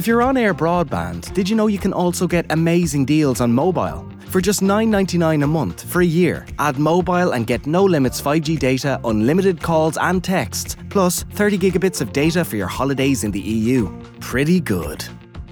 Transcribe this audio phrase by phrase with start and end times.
[0.00, 3.52] If you're on air broadband, did you know you can also get amazing deals on
[3.52, 4.10] mobile?
[4.30, 8.58] For just $9.99 a month for a year, add mobile and get no limits 5G
[8.58, 13.40] data, unlimited calls and texts, plus 30 gigabits of data for your holidays in the
[13.40, 13.90] EU.
[14.20, 15.04] Pretty good.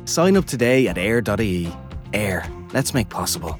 [0.06, 1.70] Sign up today at air.ie.
[2.14, 3.50] Air, let's make possible.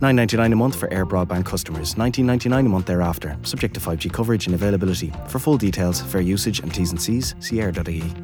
[0.00, 4.46] $9.99 a month for Air Broadband customers, $19.99 a month thereafter, subject to 5G coverage
[4.46, 5.12] and availability.
[5.28, 8.14] For full details, fair usage and T's and C's, see air.ie.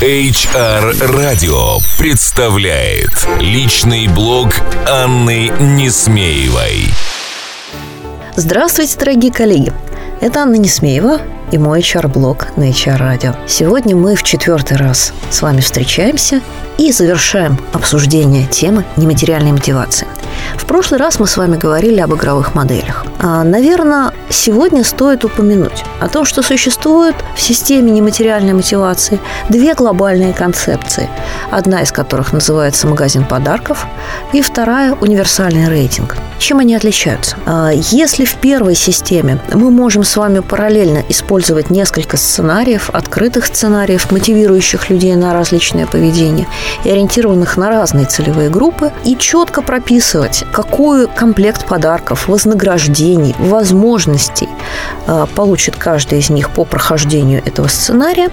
[0.00, 4.50] HR Radio представляет личный блог
[4.88, 6.84] Анны Несмеевой.
[8.36, 9.72] Здравствуйте, дорогие коллеги!
[10.20, 11.20] Это Анна Несмеева
[11.50, 13.36] и мой HR-блог на HR Radio.
[13.48, 16.42] Сегодня мы в четвертый раз с вами встречаемся
[16.78, 20.06] и завершаем обсуждение темы нематериальной мотивации.
[20.56, 23.04] В прошлый раз мы с вами говорили об игровых моделях.
[23.20, 30.32] А, наверное, сегодня стоит упомянуть о том, что существует в системе нематериальной мотивации две глобальные
[30.32, 31.08] концепции,
[31.50, 33.86] одна из которых называется магазин подарков,
[34.32, 36.16] и вторая– универсальный рейтинг.
[36.38, 37.36] Чем они отличаются?
[37.46, 44.10] А, если в первой системе мы можем с вами параллельно использовать несколько сценариев, открытых сценариев,
[44.12, 46.46] мотивирующих людей на различное поведение
[46.84, 54.48] и ориентированных на разные целевые группы, и четко прописывать, какой комплект подарков, вознаграждений, возможностей
[55.06, 58.30] а, получит каждый из них по прохождению этого сценария,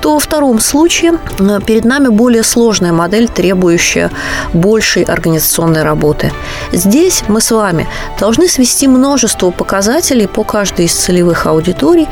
[0.00, 4.10] то во втором случае а, перед нами более сложная модель, требующая
[4.52, 6.32] большей организационной работы.
[6.72, 7.86] Здесь мы с вами
[8.18, 12.08] должны свести множество показателей по каждой из целевых аудиторий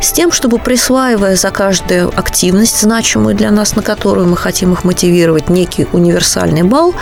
[0.00, 4.84] с тем, чтобы присваивая за каждую активность, значимую для нас, на которую мы хотим их
[4.84, 6.94] мотивировать, некий универсальный балл,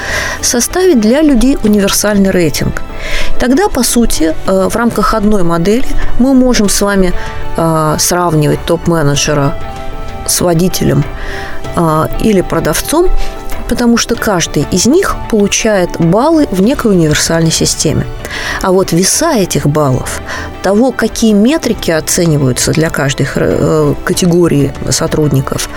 [0.43, 1.80] составить для людей универсальный
[2.31, 2.83] рейтинг.
[3.39, 5.87] Тогда, по сути, э, в рамках одной модели
[6.19, 7.13] мы можем с вами
[7.57, 9.55] э, сравнивать топ-менеджера
[10.27, 11.05] с водителем
[11.77, 13.09] э, или продавцом
[13.71, 18.05] потому что каждый из них получает баллы в некой универсальной системе.
[18.63, 20.21] А вот веса этих баллов,
[20.63, 25.69] того, какие метрики оцениваются для каждой э, категории сотрудников,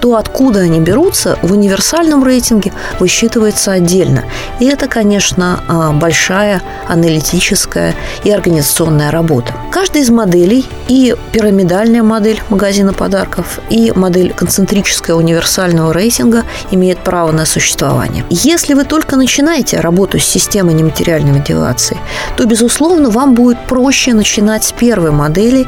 [0.00, 4.24] то откуда они берутся, в универсальном рейтинге высчитывается отдельно.
[4.60, 7.94] И это, конечно, а, большая аналитическая
[8.24, 9.54] и организационная работа.
[9.72, 17.32] Каждая из моделей и пирамидальная модель магазина подарков, и модель концентрическая универсального рейтинга имеет право
[17.32, 18.24] на существование.
[18.30, 21.98] Если вы только начинаете работу с системой нематериальной мотивации,
[22.36, 24.27] то, безусловно, вам будет проще начинать
[24.64, 25.66] с первой модели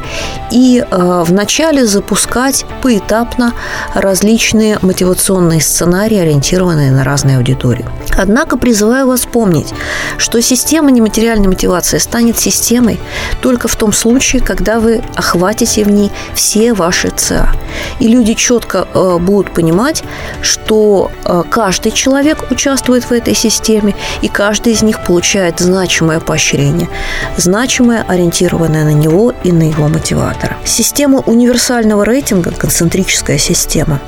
[0.51, 3.53] и э, вначале запускать поэтапно
[3.93, 7.85] различные мотивационные сценарии, ориентированные на разные аудитории.
[8.17, 9.73] Однако призываю вас помнить,
[10.17, 12.99] что система нематериальной мотивации станет системой
[13.41, 17.49] только в том случае, когда вы охватите в ней все ваши ЦА.
[17.99, 20.03] И люди четко э, будут понимать,
[20.41, 26.89] что э, каждый человек участвует в этой системе, и каждый из них получает значимое поощрение,
[27.37, 28.05] значимое,
[28.51, 30.57] ориентированное на него и на его мотиватора.
[30.65, 33.99] Система универсального рейтинга, концентрическая система,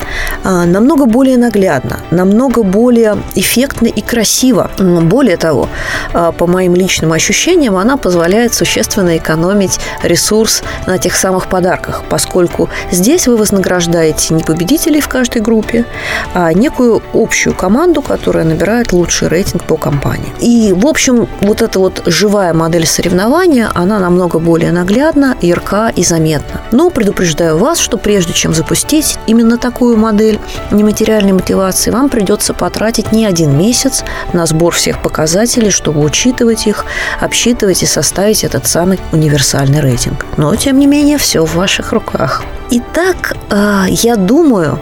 [0.44, 4.70] э, намного более наглядна, намного более эффектна и красиво.
[4.78, 5.68] Более того,
[6.14, 12.70] э, по моим личным ощущениям, она позволяет существенно экономить ресурс на тех самых подарках, поскольку
[12.92, 15.86] здесь вы вознаграждаете не победителей в каждой группе,
[16.34, 20.32] а некую общую команду, которая набирает лучший рейтинг по компании.
[20.40, 26.04] И, в общем, вот эта вот живая модель соревнования, она намного более наглядна, ярка и
[26.04, 26.62] заметна.
[26.72, 30.40] Но предупреждаю вас, что прежде чем запустить именно такую модель
[30.72, 36.86] нематериальной мотивации, вам придется потратить не один месяц на сбор всех показателей, чтобы учитывать их,
[37.20, 40.26] обсчитывать и составить этот самый универсальный рейтинг.
[40.38, 42.44] Но, тем не менее, все в ваших руках.
[42.70, 44.80] Итак, а, я думаю,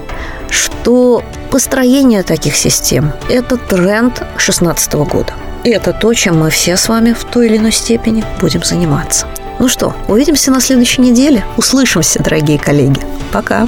[0.49, 5.33] что построение таких систем– это тренд 2016 года.
[5.63, 9.27] И это то, чем мы все с вами в той или иной степени будем заниматься.
[9.59, 11.43] Ну что, увидимся на следующей неделе.
[11.57, 12.99] Услышимся, дорогие коллеги.
[13.31, 13.67] Пока.